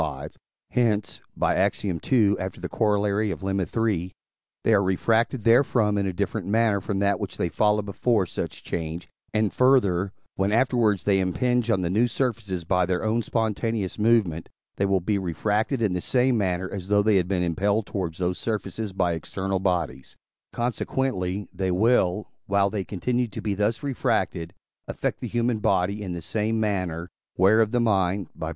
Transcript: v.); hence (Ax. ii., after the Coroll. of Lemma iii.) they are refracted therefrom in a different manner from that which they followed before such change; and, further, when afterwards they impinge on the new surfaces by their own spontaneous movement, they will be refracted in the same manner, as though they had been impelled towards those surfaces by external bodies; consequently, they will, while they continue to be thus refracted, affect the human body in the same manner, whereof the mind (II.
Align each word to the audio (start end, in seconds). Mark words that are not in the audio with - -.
v.); 0.01 0.29
hence 0.71 1.21
(Ax. 1.39 1.85
ii., 1.85 2.35
after 2.39 2.59
the 2.59 2.67
Coroll. 2.67 3.31
of 3.31 3.41
Lemma 3.41 3.87
iii.) 3.87 4.11
they 4.63 4.73
are 4.73 4.81
refracted 4.81 5.43
therefrom 5.43 5.95
in 5.95 6.07
a 6.07 6.11
different 6.11 6.47
manner 6.47 6.81
from 6.81 6.97
that 6.97 7.19
which 7.19 7.37
they 7.37 7.49
followed 7.49 7.85
before 7.85 8.25
such 8.25 8.63
change; 8.63 9.07
and, 9.31 9.53
further, 9.53 10.11
when 10.33 10.51
afterwards 10.51 11.03
they 11.03 11.19
impinge 11.19 11.69
on 11.69 11.81
the 11.81 11.89
new 11.91 12.07
surfaces 12.07 12.63
by 12.63 12.83
their 12.87 13.03
own 13.05 13.21
spontaneous 13.21 13.99
movement, 13.99 14.49
they 14.77 14.85
will 14.87 14.99
be 15.01 15.19
refracted 15.19 15.83
in 15.83 15.93
the 15.93 16.01
same 16.01 16.35
manner, 16.35 16.67
as 16.71 16.87
though 16.87 17.03
they 17.03 17.17
had 17.17 17.27
been 17.27 17.43
impelled 17.43 17.85
towards 17.85 18.17
those 18.17 18.39
surfaces 18.39 18.93
by 18.93 19.11
external 19.11 19.59
bodies; 19.59 20.15
consequently, 20.51 21.47
they 21.53 21.69
will, 21.69 22.27
while 22.47 22.71
they 22.71 22.83
continue 22.83 23.27
to 23.27 23.39
be 23.39 23.53
thus 23.53 23.83
refracted, 23.83 24.51
affect 24.87 25.19
the 25.19 25.27
human 25.27 25.59
body 25.59 26.01
in 26.01 26.11
the 26.13 26.23
same 26.23 26.59
manner, 26.59 27.11
whereof 27.37 27.69
the 27.69 27.79
mind 27.79 28.25
(II. 28.43 28.49